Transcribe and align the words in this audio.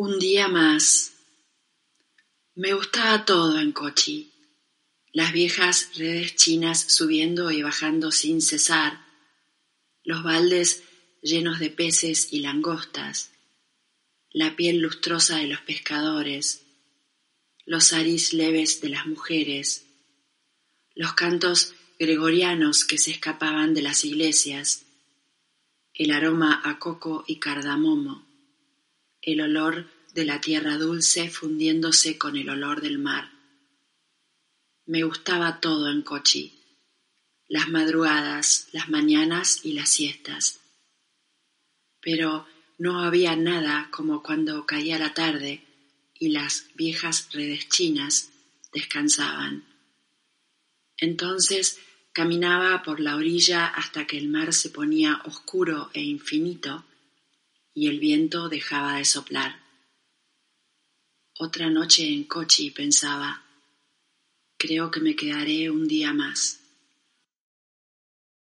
Un 0.00 0.20
día 0.20 0.46
más. 0.46 1.10
Me 2.54 2.72
gustaba 2.72 3.24
todo 3.24 3.58
en 3.58 3.72
Cochi. 3.72 4.32
Las 5.12 5.32
viejas 5.32 5.90
redes 5.96 6.36
chinas 6.36 6.80
subiendo 6.80 7.50
y 7.50 7.64
bajando 7.64 8.12
sin 8.12 8.40
cesar, 8.40 9.04
los 10.04 10.22
baldes 10.22 10.84
llenos 11.20 11.58
de 11.58 11.70
peces 11.70 12.32
y 12.32 12.38
langostas, 12.38 13.32
la 14.30 14.54
piel 14.54 14.78
lustrosa 14.78 15.38
de 15.38 15.48
los 15.48 15.62
pescadores, 15.62 16.64
los 17.66 17.92
aris 17.92 18.32
leves 18.34 18.80
de 18.80 18.90
las 18.90 19.04
mujeres, 19.04 19.84
los 20.94 21.14
cantos 21.14 21.74
gregorianos 21.98 22.84
que 22.84 22.98
se 22.98 23.10
escapaban 23.10 23.74
de 23.74 23.82
las 23.82 24.04
iglesias, 24.04 24.86
el 25.92 26.12
aroma 26.12 26.62
a 26.64 26.78
coco 26.78 27.24
y 27.26 27.40
cardamomo 27.40 28.27
el 29.22 29.40
olor 29.40 29.90
de 30.14 30.24
la 30.24 30.40
tierra 30.40 30.76
dulce 30.78 31.30
fundiéndose 31.30 32.18
con 32.18 32.36
el 32.36 32.48
olor 32.48 32.80
del 32.80 32.98
mar. 32.98 33.30
Me 34.86 35.02
gustaba 35.02 35.60
todo 35.60 35.90
en 35.90 36.02
Cochi, 36.02 36.58
las 37.46 37.68
madrugadas, 37.68 38.68
las 38.72 38.88
mañanas 38.88 39.64
y 39.64 39.72
las 39.72 39.90
siestas. 39.90 40.60
Pero 42.00 42.46
no 42.78 43.02
había 43.02 43.36
nada 43.36 43.88
como 43.90 44.22
cuando 44.22 44.64
caía 44.66 44.98
la 44.98 45.14
tarde 45.14 45.62
y 46.14 46.28
las 46.28 46.66
viejas 46.74 47.28
redes 47.32 47.68
chinas 47.68 48.30
descansaban. 48.72 49.64
Entonces 50.96 51.80
caminaba 52.12 52.82
por 52.82 53.00
la 53.00 53.16
orilla 53.16 53.66
hasta 53.66 54.06
que 54.06 54.18
el 54.18 54.28
mar 54.28 54.52
se 54.52 54.70
ponía 54.70 55.20
oscuro 55.24 55.90
e 55.92 56.02
infinito 56.02 56.84
y 57.78 57.86
el 57.86 58.00
viento 58.00 58.48
dejaba 58.48 58.96
de 58.96 59.04
soplar. 59.04 59.62
Otra 61.38 61.70
noche 61.70 62.08
en 62.12 62.24
Cochi 62.24 62.72
pensaba, 62.72 63.44
creo 64.58 64.90
que 64.90 64.98
me 64.98 65.14
quedaré 65.14 65.70
un 65.70 65.86
día 65.86 66.12
más. 66.12 66.58